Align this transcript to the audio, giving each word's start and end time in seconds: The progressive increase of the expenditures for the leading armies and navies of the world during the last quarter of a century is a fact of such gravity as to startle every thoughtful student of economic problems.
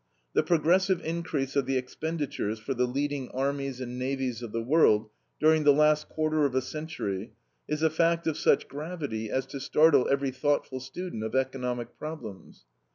The 0.33 0.41
progressive 0.41 0.99
increase 1.05 1.55
of 1.55 1.67
the 1.67 1.77
expenditures 1.77 2.57
for 2.57 2.73
the 2.73 2.87
leading 2.87 3.29
armies 3.29 3.79
and 3.79 3.99
navies 3.99 4.41
of 4.41 4.51
the 4.51 4.59
world 4.63 5.11
during 5.39 5.63
the 5.63 5.71
last 5.73 6.09
quarter 6.09 6.43
of 6.43 6.55
a 6.55 6.61
century 6.63 7.33
is 7.67 7.83
a 7.83 7.89
fact 7.91 8.25
of 8.25 8.35
such 8.35 8.67
gravity 8.67 9.29
as 9.29 9.45
to 9.45 9.59
startle 9.59 10.07
every 10.09 10.31
thoughtful 10.31 10.79
student 10.79 11.23
of 11.23 11.35
economic 11.35 11.99
problems. 11.99 12.65